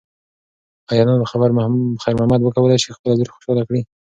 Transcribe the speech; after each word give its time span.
ایا 0.91 1.03
نن 1.07 1.17
به 1.21 1.27
خیر 2.01 2.13
محمد 2.17 2.41
وکولی 2.41 2.77
شي 2.81 2.81
چې 2.83 2.95
خپله 2.95 3.13
لور 3.17 3.29
خوشحاله 3.33 3.63
کړي؟ 3.67 3.81